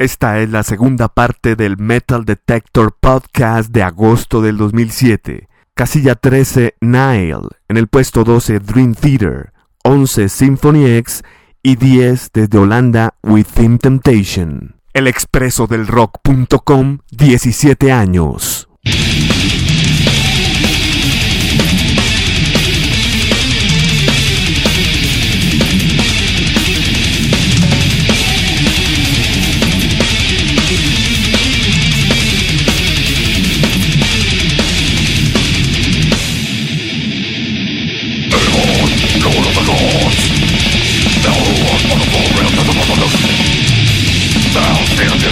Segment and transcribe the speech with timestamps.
[0.00, 5.46] Esta es la segunda parte del Metal Detector Podcast de agosto del 2007.
[5.74, 7.48] Casilla 13, Nile.
[7.68, 9.52] En el puesto 12, Dream Theater.
[9.84, 11.22] 11, Symphony X.
[11.62, 14.76] Y 10, desde Holanda, Within Temptation.
[14.94, 18.70] El expreso del rock.com, 17 años.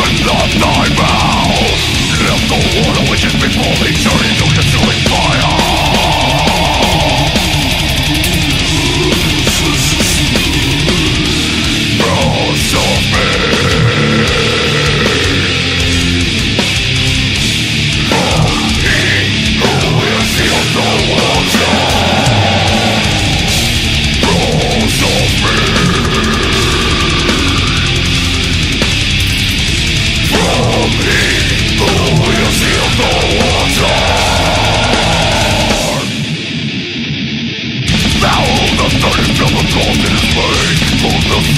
[0.00, 1.76] Open up thy mouth
[2.24, 4.29] Let the water which has been falling turn.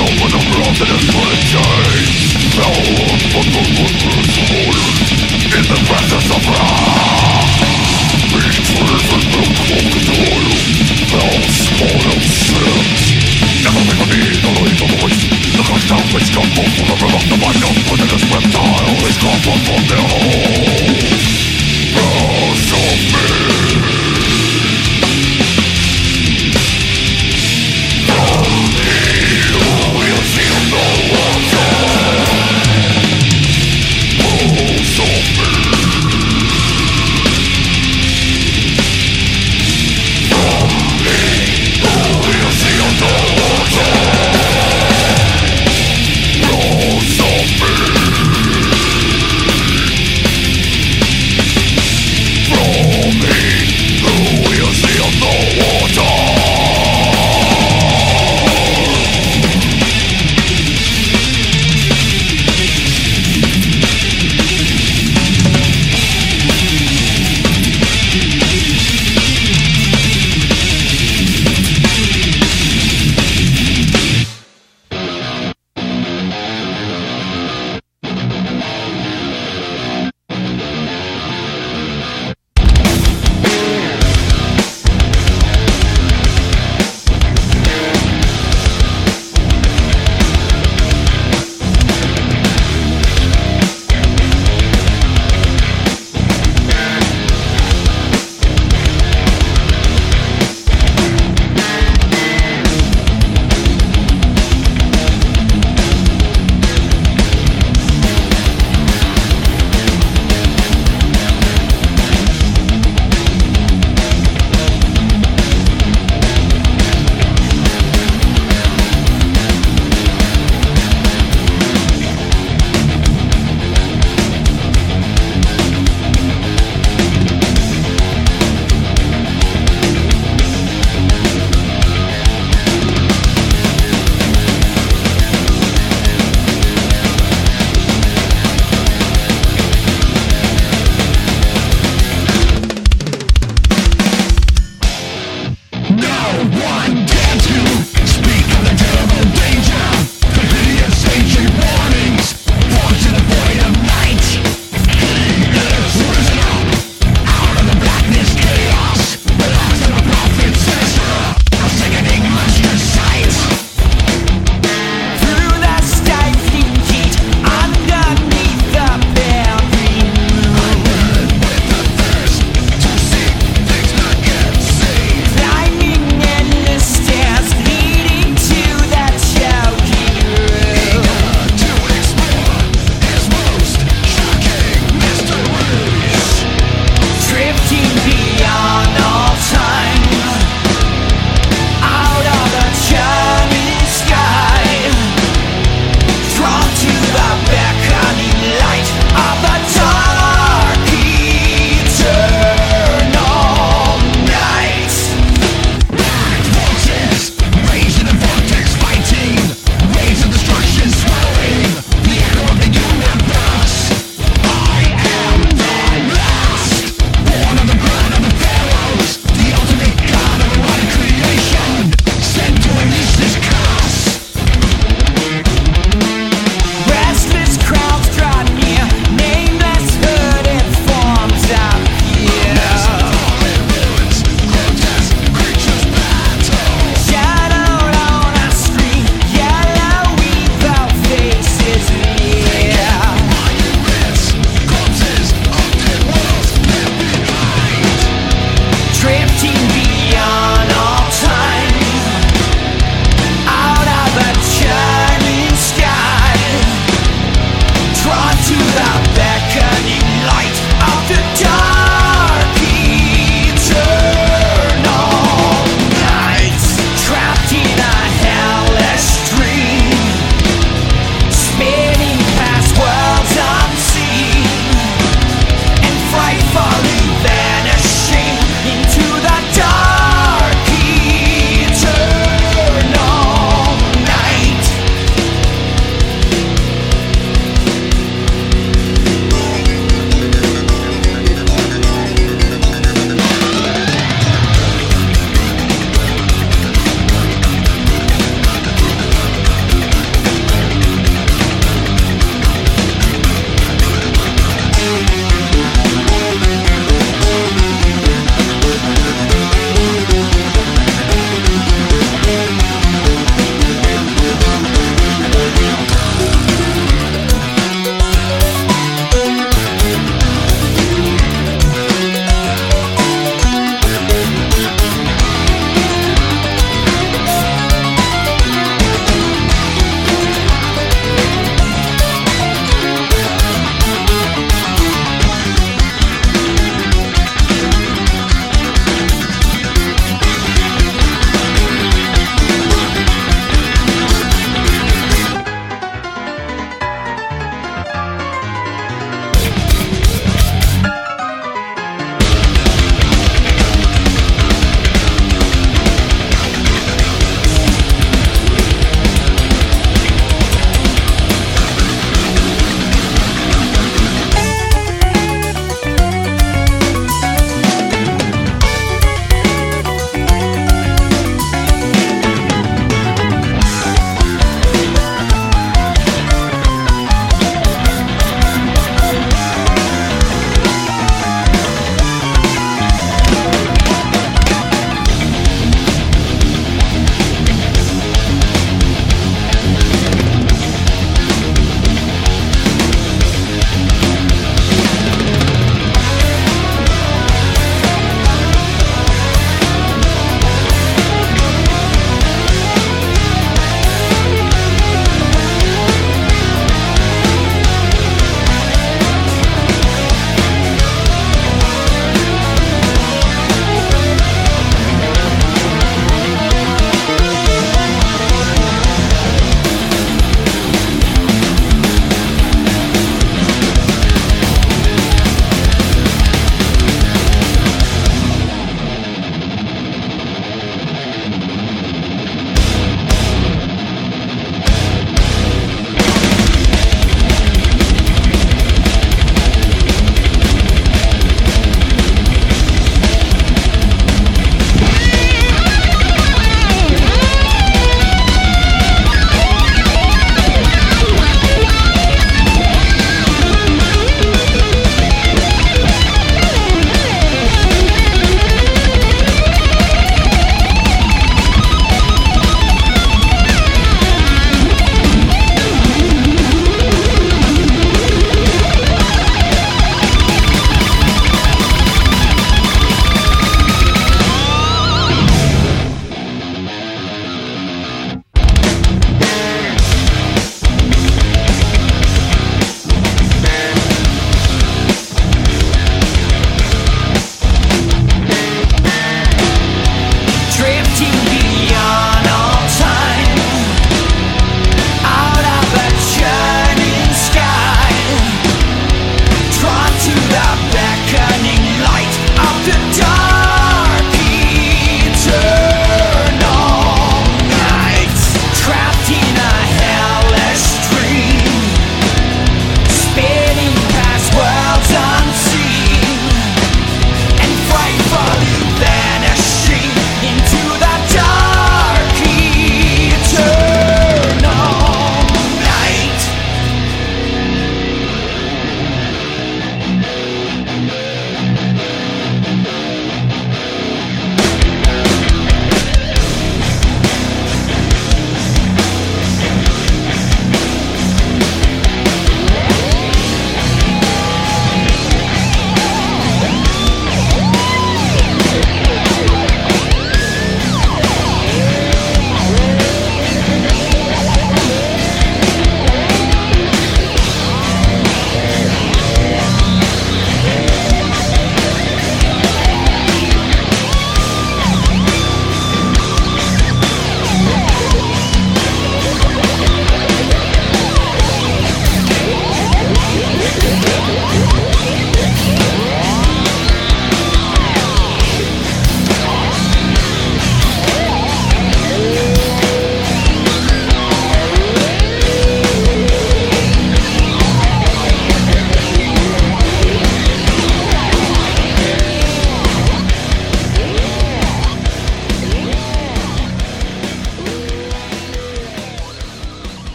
[0.00, 0.32] Someone
[5.52, 6.79] in the presence of God.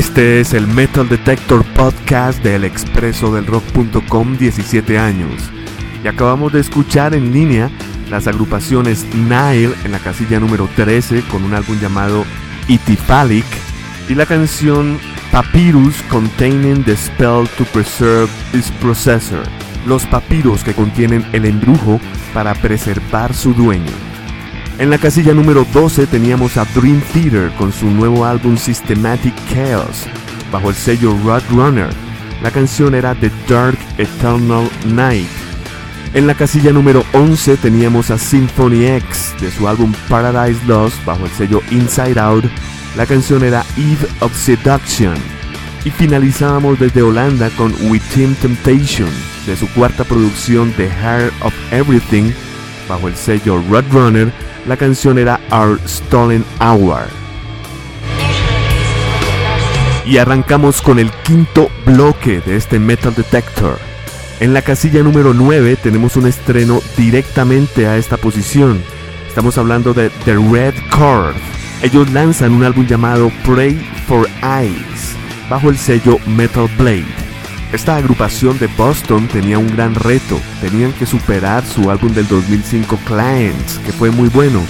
[0.00, 5.50] Este es el Metal Detector Podcast del expreso del rock.com 17 años.
[6.02, 7.70] Y acabamos de escuchar en línea
[8.08, 12.24] las agrupaciones Nile en la casilla número 13 con un álbum llamado
[12.66, 13.44] Itipalic
[14.08, 14.98] y la canción
[15.32, 19.42] Papyrus Containing the Spell to Preserve Its Processor.
[19.86, 22.00] Los papiros que contienen el embrujo
[22.32, 24.09] para preservar su dueño.
[24.80, 30.06] En la casilla número 12 teníamos a Dream Theater con su nuevo álbum Systematic Chaos,
[30.50, 31.90] bajo el sello Roadrunner.
[32.42, 35.28] La canción era The Dark Eternal Night.
[36.14, 41.26] En la casilla número 11 teníamos a Symphony X de su álbum Paradise Lost bajo
[41.26, 42.46] el sello Inside Out.
[42.96, 45.14] La canción era Eve of Seduction.
[45.84, 49.10] Y finalizábamos desde Holanda con Within Temptation
[49.44, 52.32] de su cuarta producción The Heart of Everything
[52.88, 54.32] bajo el sello Roadrunner
[54.66, 57.08] la canción era Our Stolen Hour.
[60.06, 63.78] Y arrancamos con el quinto bloque de este Metal Detector.
[64.40, 68.82] En la casilla número 9 tenemos un estreno directamente a esta posición.
[69.28, 71.34] Estamos hablando de The Red Chord.
[71.82, 73.74] Ellos lanzan un álbum llamado Pray
[74.06, 75.14] for Eyes
[75.48, 77.29] bajo el sello Metal Blade.
[77.72, 82.98] Esta agrupación de Boston tenía un gran reto, tenían que superar su álbum del 2005
[83.06, 84.60] Clients, que fue muy bueno,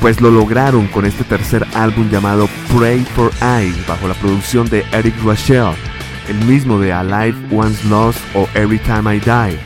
[0.00, 4.84] pues lo lograron con este tercer álbum llamado Pray for Eyes, bajo la producción de
[4.90, 5.74] Eric Rachel,
[6.28, 9.60] el mismo de Alive Once Lost o Every Time I Die.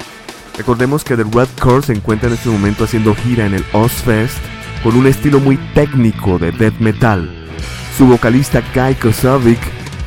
[0.59, 4.37] Recordemos que The Red Core se encuentra en este momento haciendo gira en el Ozfest
[4.83, 7.31] con un estilo muy técnico de death metal.
[7.97, 9.59] Su vocalista Guy Kosovic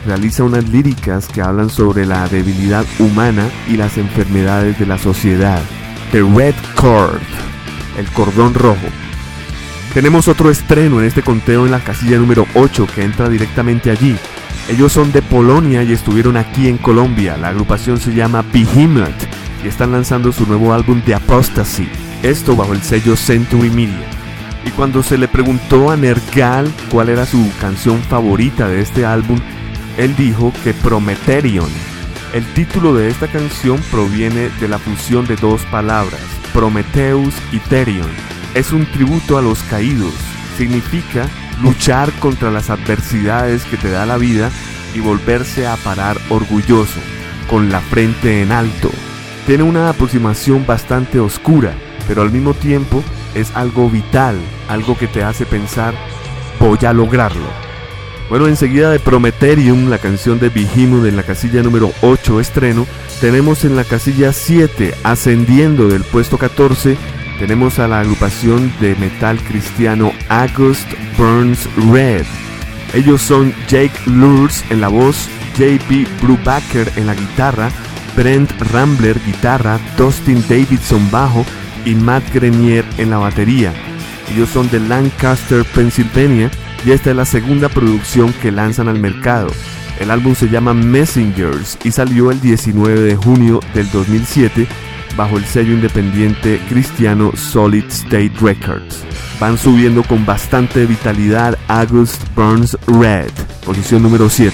[0.05, 5.61] realiza unas líricas que hablan sobre la debilidad humana y las enfermedades de la sociedad.
[6.11, 7.21] The Red Cord,
[7.97, 8.87] el cordón rojo.
[9.93, 14.15] Tenemos otro estreno en este conteo en la casilla número 8 que entra directamente allí.
[14.69, 17.37] Ellos son de Polonia y estuvieron aquí en Colombia.
[17.37, 19.09] La agrupación se llama Behemoth
[19.63, 21.89] y están lanzando su nuevo álbum The Apostasy.
[22.23, 24.07] Esto bajo el sello Century Media.
[24.65, 29.39] Y cuando se le preguntó a Nergal cuál era su canción favorita de este álbum,
[29.97, 31.69] él dijo que Prometerion.
[32.33, 36.21] El título de esta canción proviene de la fusión de dos palabras,
[36.53, 38.09] Prometheus y Therion.
[38.53, 40.13] Es un tributo a los caídos.
[40.57, 41.27] Significa
[41.61, 44.49] luchar contra las adversidades que te da la vida
[44.95, 46.99] y volverse a parar orgulloso,
[47.49, 48.89] con la frente en alto.
[49.45, 51.73] Tiene una aproximación bastante oscura,
[52.07, 53.03] pero al mismo tiempo
[53.35, 54.37] es algo vital,
[54.69, 55.93] algo que te hace pensar,
[56.59, 57.70] voy a lograrlo.
[58.31, 62.87] Bueno, enseguida de Prometerium, la canción de Behemoth en la casilla número 8 estreno,
[63.19, 66.95] tenemos en la casilla 7, ascendiendo del puesto 14,
[67.39, 72.25] tenemos a la agrupación de metal cristiano August Burns Red.
[72.93, 77.69] Ellos son Jake Lurs en la voz, JP Brubaker en la guitarra,
[78.15, 81.45] Brent Rambler guitarra, Dustin Davidson bajo
[81.83, 83.73] y Matt Grenier en la batería.
[84.33, 86.49] Ellos son de Lancaster, Pennsylvania
[86.85, 89.47] y esta es la segunda producción que lanzan al mercado.
[89.99, 94.67] El álbum se llama Messengers y salió el 19 de junio del 2007
[95.15, 99.03] bajo el sello independiente cristiano Solid State Records.
[99.39, 103.31] Van subiendo con bastante vitalidad August Burns Red,
[103.65, 104.53] posición número 7.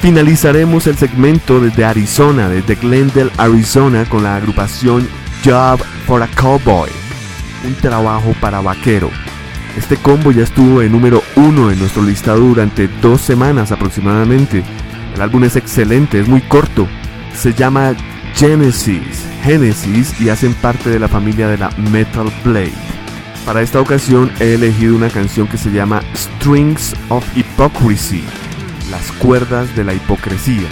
[0.00, 5.08] Finalizaremos el segmento desde Arizona, desde Glendale, Arizona, con la agrupación
[5.44, 6.90] Job for a Cowboy,
[7.64, 9.10] un trabajo para vaquero.
[9.76, 14.62] Este combo ya estuvo en número uno en nuestro listado durante dos semanas aproximadamente.
[15.14, 16.86] El álbum es excelente, es muy corto.
[17.34, 17.94] Se llama
[18.34, 22.72] Genesis, Genesis y hacen parte de la familia de la Metal Blade.
[23.44, 28.24] Para esta ocasión he elegido una canción que se llama Strings of Hypocrisy,
[28.90, 30.68] las cuerdas de la hipocresía.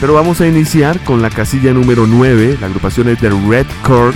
[0.00, 4.14] Pero vamos a iniciar con la casilla número 9, la agrupación es The Red Chord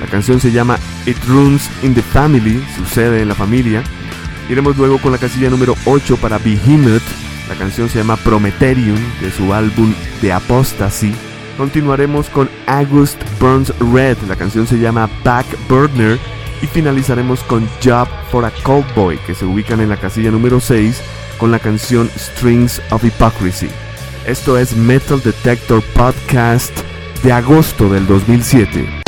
[0.00, 3.82] la canción se llama It Runs in the Family, sucede en la familia.
[4.48, 7.02] Iremos luego con la casilla número 8 para Behemoth.
[7.48, 11.14] La canción se llama Prometerium de su álbum The Apostasy.
[11.56, 14.16] Continuaremos con August Burns Red.
[14.26, 16.18] La canción se llama Back Burner.
[16.62, 21.00] Y finalizaremos con Job for a Cowboy, que se ubican en la casilla número 6
[21.38, 23.68] con la canción Strings of Hypocrisy.
[24.26, 26.76] Esto es Metal Detector Podcast
[27.22, 28.99] de agosto del 2007.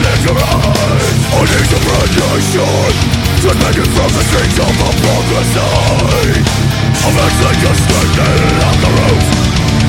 [0.00, 2.92] lift your eyes I need your radiation
[3.40, 5.60] Transmitted from the streets of hypocrisy
[7.06, 9.24] I'm actually just standing on the roof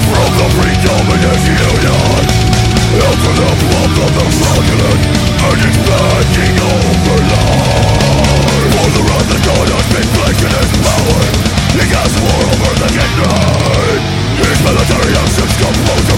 [0.07, 2.47] From the predominant union.
[2.87, 5.01] Into the blood of the fraudulent
[5.43, 10.71] And it's blacking over life For the wrath that God has been placed in his
[10.87, 11.23] power.
[11.77, 16.17] He has war over the midnight These military actions compose a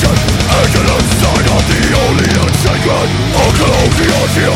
[0.00, 0.18] zijn
[0.60, 3.08] Agilence de not the only unsacred
[3.40, 4.46] All colonials the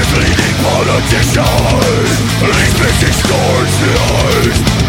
[0.00, 2.08] is leading politicians
[2.44, 4.84] Leaves missing scores behind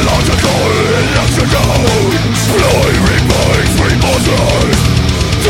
[0.00, 0.64] electrical
[3.10, 5.07] remains,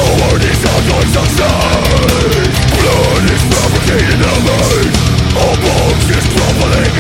[0.09, 2.49] Power is not on success
[2.81, 4.95] Blood is fabricated and made
[5.37, 6.97] All bones is crumbling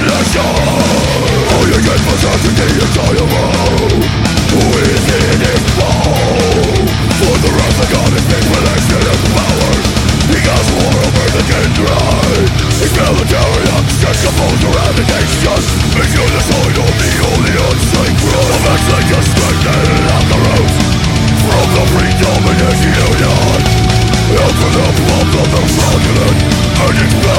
[1.49, 4.05] All you get certainty is dialogue
[4.53, 4.61] Who
[4.93, 6.21] is his power?
[7.17, 9.73] For the wrath of God is being relaxed in his power
[10.29, 12.45] He has war over the kindred
[12.77, 15.65] His military actions supposed to eradicate us
[15.97, 20.39] Make you the soil of the only unsacred Of acts like a strengthened at the
[20.45, 20.98] root
[21.49, 23.63] From the predominating union
[24.37, 26.39] And for the de of fraudulent
[26.85, 27.39] And in the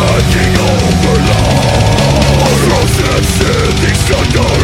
[4.09, 4.57] thunder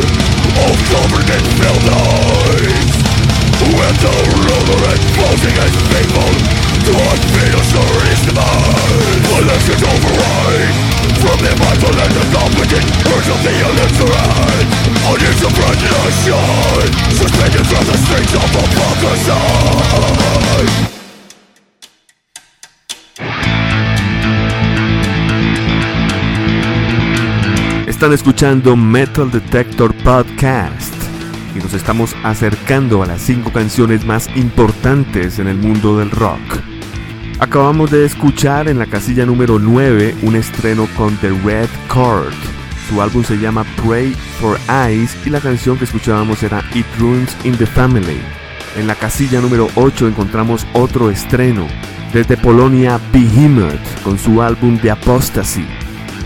[0.65, 3.04] Of government buildings
[3.73, 6.29] When the ruler exposing his people
[6.85, 7.73] To unfinish
[8.05, 10.75] his demise Elections override
[11.17, 14.69] From the mindful and the competent Urge of the illiterate
[15.09, 15.89] On its suppression
[17.17, 19.65] Suspended from the streets of hypocrisy
[27.87, 30.94] Están escuchando Metal Detector Podcast
[31.55, 36.39] y nos estamos acercando a las 5 canciones más importantes en el mundo del rock.
[37.39, 42.33] Acabamos de escuchar en la casilla número 9 un estreno con The Red Chord.
[42.89, 47.35] Su álbum se llama Pray for Eyes y la canción que escuchábamos era It Runs
[47.43, 48.21] in the Family.
[48.77, 51.67] En la casilla número 8 encontramos otro estreno,
[52.13, 55.65] desde Polonia Behemoth con su álbum The Apostasy.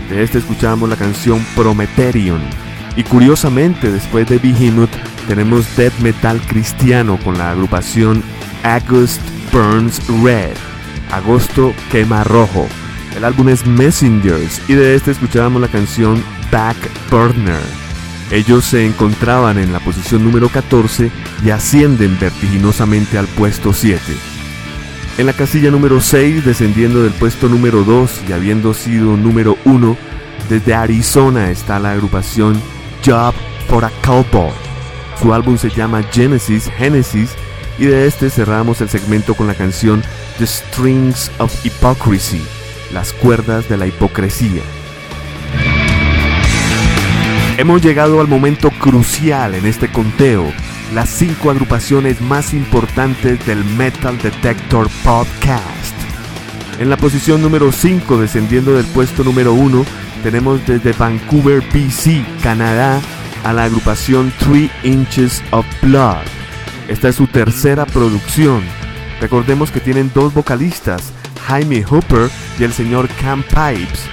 [0.08, 2.69] De este escuchamos la canción Prometerion.
[2.96, 4.90] Y curiosamente, después de Behemoth,
[5.28, 8.22] tenemos death metal cristiano con la agrupación
[8.62, 9.20] August
[9.52, 10.56] Burns Red.
[11.12, 12.66] Agosto quema rojo.
[13.16, 16.76] El álbum es Messengers y de este escuchábamos la canción Back
[17.10, 17.60] Burner.
[18.30, 21.10] Ellos se encontraban en la posición número 14
[21.44, 24.00] y ascienden vertiginosamente al puesto 7.
[25.18, 29.96] En la casilla número 6, descendiendo del puesto número 2 y habiendo sido número 1,
[30.48, 32.60] desde Arizona está la agrupación
[33.04, 33.34] Job
[33.68, 34.52] for a Cowboy.
[35.20, 37.30] Su álbum se llama Genesis Genesis
[37.78, 40.02] y de este cerramos el segmento con la canción
[40.38, 42.42] The Strings of Hypocrisy,
[42.92, 44.62] las cuerdas de la hipocresía.
[47.58, 50.50] Hemos llegado al momento crucial en este conteo,
[50.94, 55.94] las cinco agrupaciones más importantes del Metal Detector Podcast.
[56.78, 59.84] En la posición número 5, descendiendo del puesto número 1,
[60.20, 63.00] tenemos desde Vancouver, BC, Canadá,
[63.44, 66.24] a la agrupación 3 Inches of Blood.
[66.88, 68.62] Esta es su tercera producción.
[69.20, 71.12] Recordemos que tienen dos vocalistas,
[71.46, 74.04] Jaime Hooper y el señor Cam Pipes.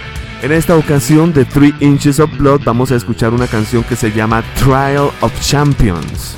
[0.42, 4.12] En esta ocasión de 3 Inches of Blood vamos a escuchar una canción que se
[4.12, 6.36] llama Trial of Champions.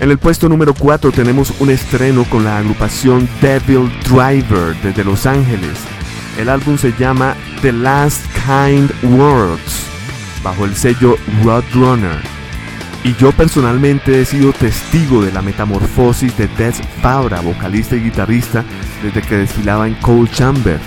[0.00, 5.26] En el puesto número 4 tenemos un estreno con la agrupación Devil Driver desde Los
[5.26, 5.99] Ángeles.
[6.38, 9.86] El álbum se llama The Last Kind Words
[10.42, 12.20] bajo el sello Roadrunner.
[13.02, 18.64] Y yo personalmente he sido testigo de la metamorfosis de Des Fabra, vocalista y guitarrista,
[19.02, 20.78] desde que desfilaba en Cold Chamber.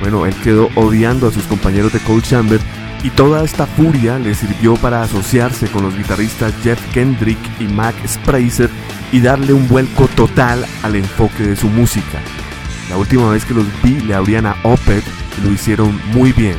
[0.00, 2.60] Bueno, él quedó odiando a sus compañeros de Cold Chamber
[3.02, 7.94] y toda esta furia le sirvió para asociarse con los guitarristas Jeff Kendrick y Mac
[8.06, 8.68] Sprazer
[9.12, 12.20] y darle un vuelco total al enfoque de su música.
[12.90, 15.04] La última vez que los vi le abrían a Opeth
[15.38, 16.56] y lo hicieron muy bien.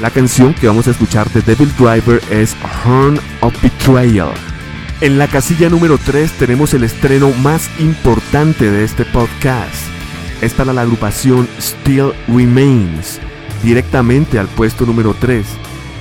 [0.00, 4.32] La canción que vamos a escuchar de Devil Driver es Horn of Betrayal.
[5.02, 9.74] En la casilla número 3 tenemos el estreno más importante de este podcast.
[10.40, 13.20] Es para la agrupación Still Remains,
[13.62, 15.44] directamente al puesto número 3.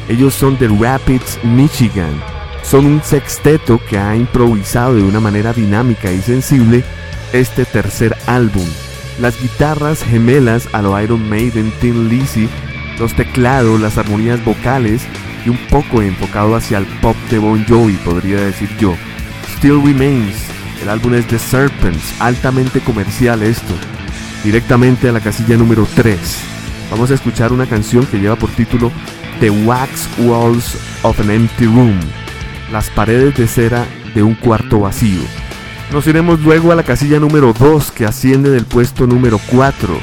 [0.07, 2.23] Ellos son de Rapids, Michigan.
[2.63, 6.85] Son un sexteto que ha improvisado de una manera dinámica y sensible
[7.33, 8.65] este tercer álbum.
[9.19, 12.49] Las guitarras gemelas a lo Iron Maiden, Tim Lizzy,
[12.97, 15.03] los teclados, las armonías vocales
[15.45, 18.95] y un poco enfocado hacia el pop de Bon Jovi, podría decir yo.
[19.57, 20.35] Still Remains,
[20.81, 23.73] el álbum es The Serpents, altamente comercial esto.
[24.43, 26.19] Directamente a la casilla número 3.
[26.89, 28.91] vamos a escuchar una canción que lleva por título
[29.39, 31.99] The Wax Walls of an Empty Room,
[32.71, 35.21] las paredes de cera de un cuarto vacío.
[35.91, 39.99] Nos iremos luego a la casilla número 2 que asciende del puesto número 4.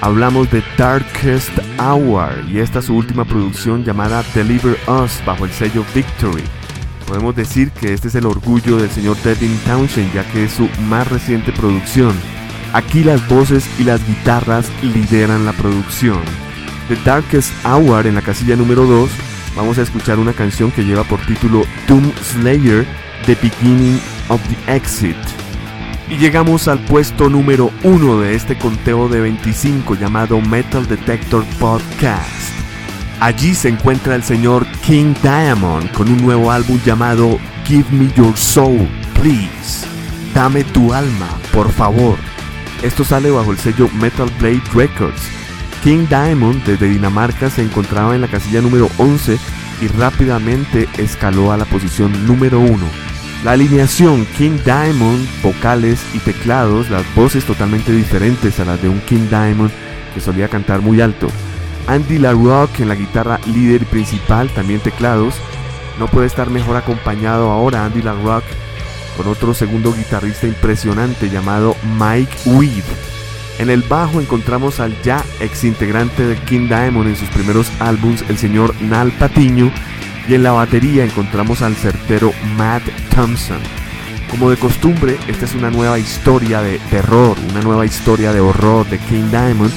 [0.00, 5.52] Hablamos de Darkest Hour y esta es su última producción llamada Deliver Us bajo el
[5.52, 6.42] sello Victory.
[7.06, 10.70] Podemos decir que este es el orgullo del señor Devin Townshend ya que es su
[10.88, 12.14] más reciente producción.
[12.72, 16.22] Aquí las voces y las guitarras lideran la producción.
[16.88, 19.10] The Darkest Hour en la casilla número 2
[19.54, 22.86] vamos a escuchar una canción que lleva por título Doom Slayer
[23.24, 25.16] The Beginning of the Exit.
[26.08, 32.52] Y llegamos al puesto número 1 de este conteo de 25 llamado Metal Detector Podcast.
[33.20, 38.36] Allí se encuentra el señor King Diamond con un nuevo álbum llamado Give Me Your
[38.36, 39.86] Soul, Please.
[40.34, 42.18] Dame tu alma, por favor.
[42.82, 45.22] Esto sale bajo el sello Metal Blade Records.
[45.82, 49.38] King Diamond desde Dinamarca se encontraba en la casilla número 11
[49.80, 53.05] y rápidamente escaló a la posición número 1.
[53.44, 59.00] La alineación King Diamond, vocales y teclados, las voces totalmente diferentes a las de un
[59.00, 59.70] King Diamond
[60.14, 61.28] que solía cantar muy alto.
[61.86, 65.34] Andy LaRock en la guitarra líder principal, también teclados.
[65.98, 68.44] No puede estar mejor acompañado ahora Andy LaRock
[69.16, 72.84] con otro segundo guitarrista impresionante llamado Mike Weed.
[73.58, 78.22] En el bajo encontramos al ya ex integrante de King Diamond en sus primeros álbums,
[78.28, 79.72] el señor Nal Patiño,
[80.28, 82.82] y en la batería encontramos al certero Matt
[83.14, 83.60] Thompson.
[84.30, 88.88] Como de costumbre, esta es una nueva historia de terror, una nueva historia de horror
[88.88, 89.72] de King Diamond,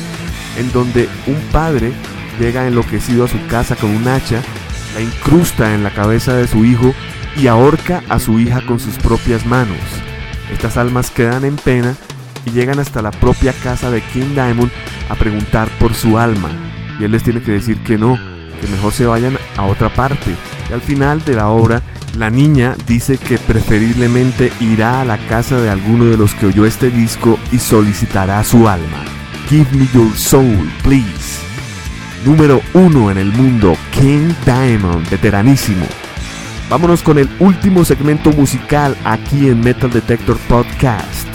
[0.57, 1.91] en donde un padre
[2.39, 4.41] llega enloquecido a su casa con un hacha,
[4.95, 6.93] la incrusta en la cabeza de su hijo
[7.37, 9.77] y ahorca a su hija con sus propias manos.
[10.51, 11.95] Estas almas quedan en pena
[12.45, 14.71] y llegan hasta la propia casa de King Diamond
[15.09, 16.49] a preguntar por su alma.
[16.99, 18.17] Y él les tiene que decir que no,
[18.59, 20.35] que mejor se vayan a otra parte.
[20.69, 21.81] Y al final de la obra,
[22.17, 26.65] la niña dice que preferiblemente irá a la casa de alguno de los que oyó
[26.65, 29.03] este disco y solicitará su alma.
[29.47, 31.39] Give me your soul, please.
[32.25, 35.85] Número uno en el mundo, King Diamond, veteranísimo.
[36.69, 41.27] Vámonos con el último segmento musical aquí en Metal Detector Podcast.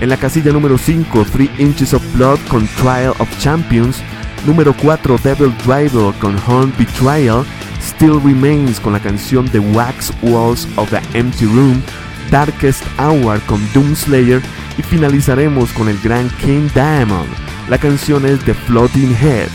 [0.00, 4.02] En la casilla número 5, 3 Inches of Blood con Trial of Champions.
[4.46, 7.44] Número 4, Devil Driver con Horn Betrayal.
[7.80, 11.82] Still Remains con la canción The Wax Walls of the Empty Room.
[12.30, 14.42] Darkest Hour con Doom Slayer.
[14.76, 17.28] Y finalizaremos con el gran King Diamond.
[17.68, 19.48] La canción es The Floating Head,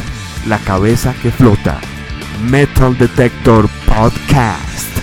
[0.48, 1.80] la cabeza que flota.
[2.50, 4.99] Metal Detector Podcast.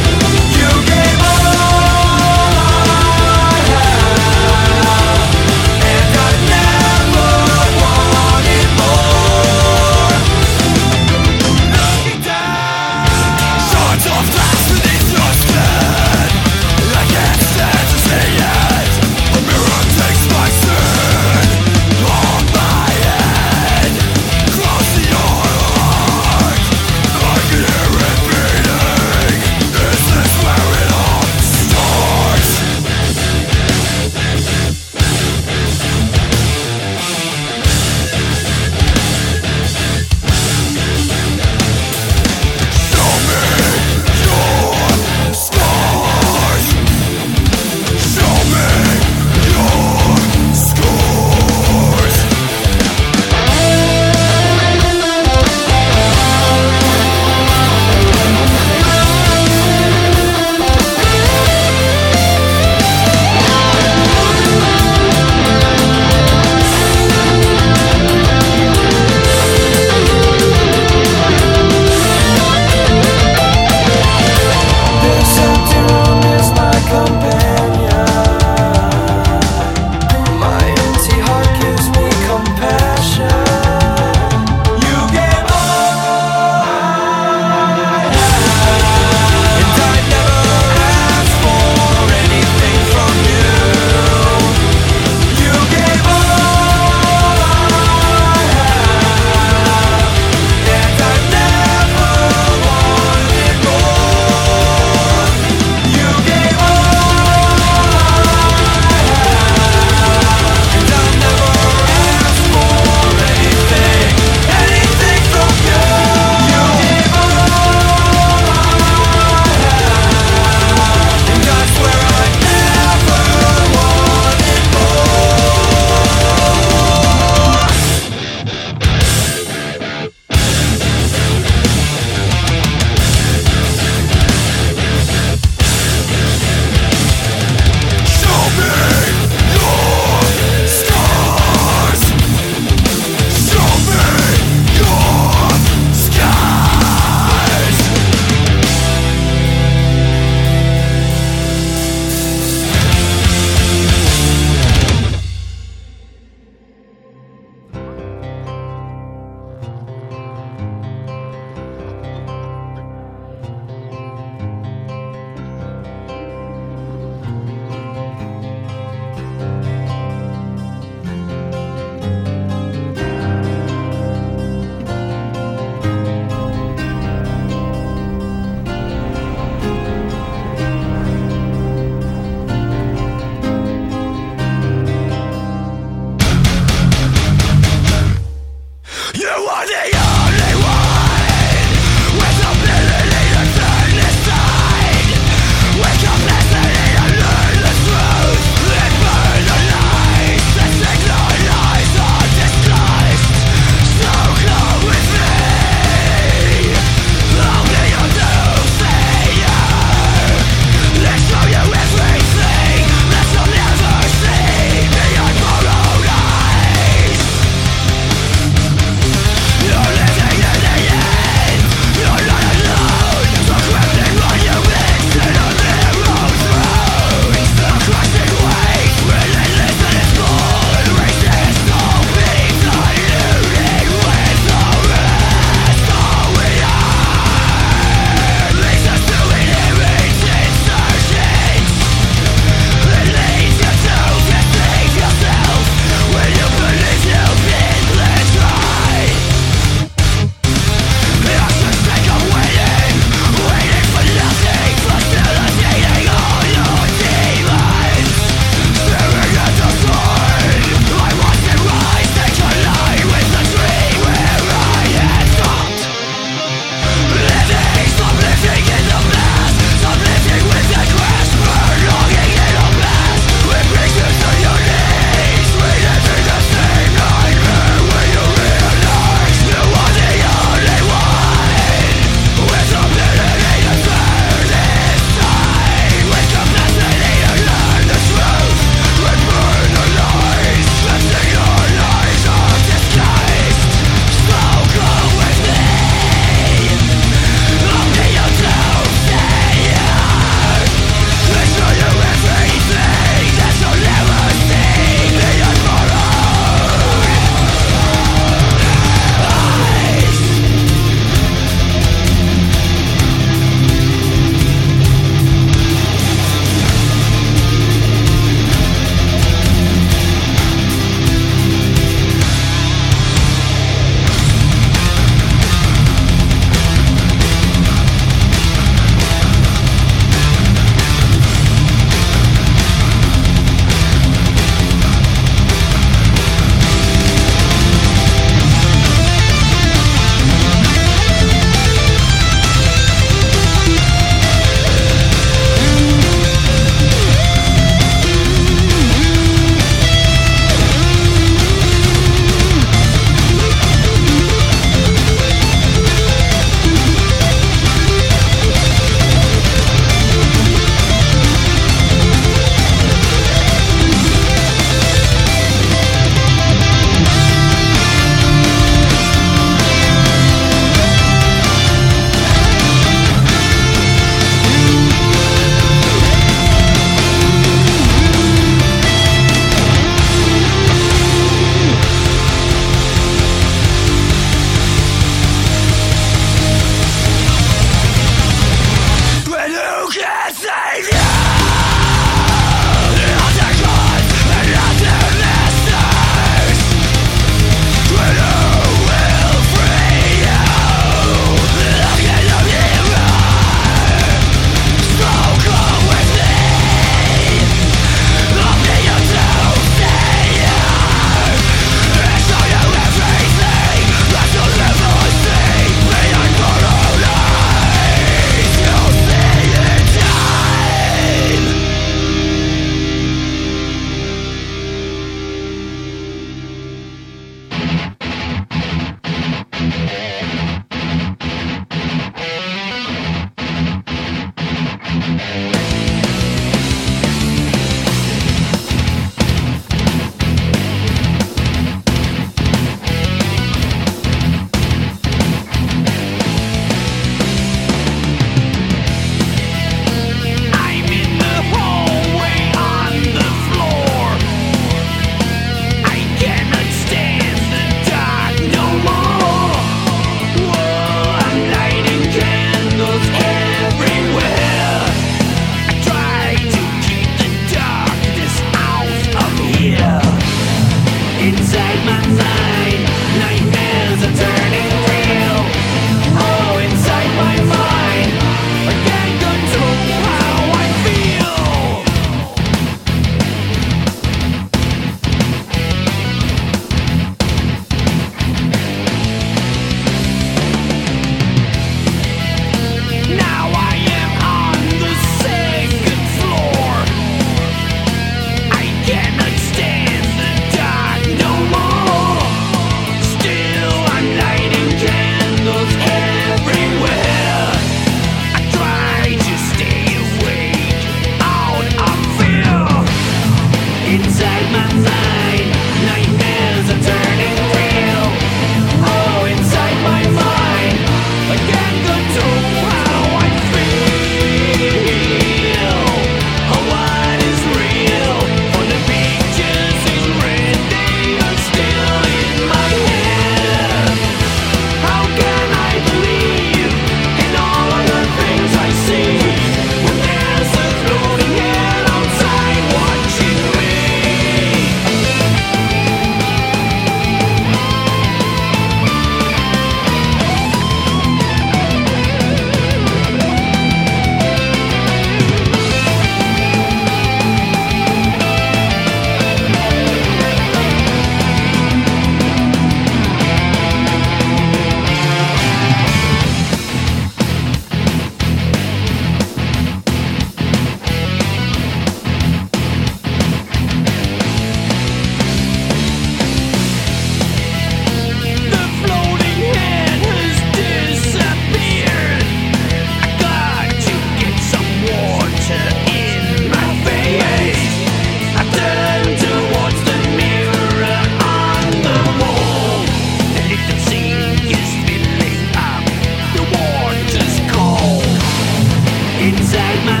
[599.51, 600.00] Save my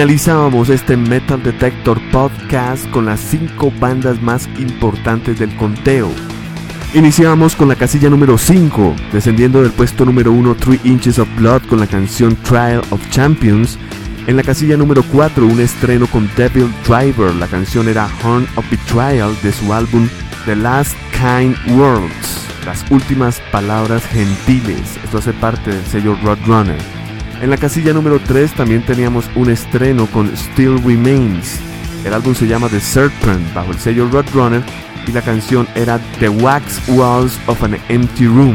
[0.00, 6.08] finalizábamos este Metal Detector Podcast con las 5 bandas más importantes del conteo.
[6.94, 11.64] Iniciamos con la casilla número 5, descendiendo del puesto número 1 3 Inches of Blood
[11.68, 13.78] con la canción Trial of Champions.
[14.26, 18.64] En la casilla número 4 un estreno con Devil Driver, la canción era Horn of
[18.70, 20.08] Betrayal de su álbum
[20.46, 26.99] The Last Kind Worlds, las últimas palabras gentiles, esto hace parte del sello Roadrunner.
[27.40, 31.58] En la casilla número 3 también teníamos un estreno con Still Remains.
[32.04, 34.62] El álbum se llama The Serpent bajo el sello Roadrunner
[35.06, 38.54] y la canción era The Wax Walls of an Empty Room.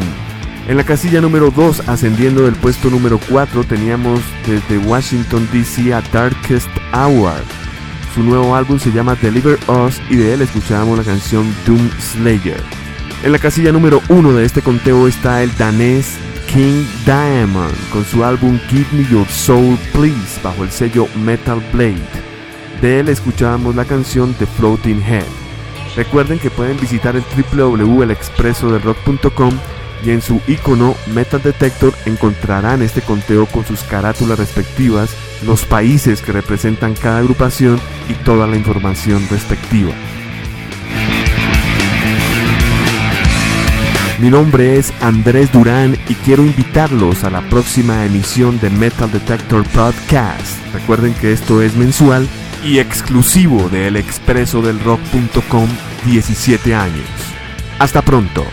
[0.68, 6.02] En la casilla número 2, ascendiendo del puesto número 4, teníamos desde Washington DC a
[6.14, 7.34] Darkest Hour.
[8.14, 12.62] Su nuevo álbum se llama Deliver Us y de él escuchábamos la canción Doom Slayer.
[13.24, 16.18] En la casilla número 1 de este conteo está el danés
[16.56, 22.00] King Diamond con su álbum Give Me Your Soul Please bajo el sello Metal Blade.
[22.82, 25.26] De él escuchábamos la canción The Floating Head.
[25.98, 29.52] Recuerden que pueden visitar el www.elexpresodelrock.com
[30.06, 35.14] y en su icono Metal Detector encontrarán este conteo con sus carátulas respectivas,
[35.46, 39.92] los países que representan cada agrupación y toda la información respectiva.
[44.26, 49.64] Mi nombre es Andrés Durán y quiero invitarlos a la próxima emisión de Metal Detector
[49.66, 50.74] Podcast.
[50.74, 52.28] Recuerden que esto es mensual
[52.64, 55.70] y exclusivo de elexpresodelrock.com
[56.06, 57.06] 17 años.
[57.78, 58.44] Hasta pronto.